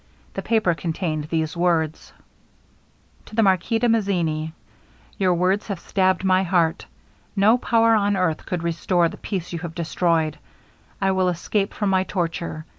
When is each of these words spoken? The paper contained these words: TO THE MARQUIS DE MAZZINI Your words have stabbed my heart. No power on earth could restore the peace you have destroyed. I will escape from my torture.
The 0.33 0.41
paper 0.41 0.73
contained 0.73 1.25
these 1.25 1.55
words: 1.55 2.11
TO 3.25 3.35
THE 3.35 3.43
MARQUIS 3.43 3.81
DE 3.81 3.87
MAZZINI 3.87 4.53
Your 5.19 5.35
words 5.35 5.67
have 5.67 5.79
stabbed 5.79 6.23
my 6.23 6.41
heart. 6.41 6.87
No 7.35 7.59
power 7.59 7.93
on 7.93 8.17
earth 8.17 8.43
could 8.47 8.63
restore 8.63 9.09
the 9.09 9.17
peace 9.17 9.53
you 9.53 9.59
have 9.59 9.75
destroyed. 9.75 10.39
I 10.99 11.11
will 11.11 11.29
escape 11.29 11.71
from 11.71 11.91
my 11.91 12.03
torture. 12.03 12.65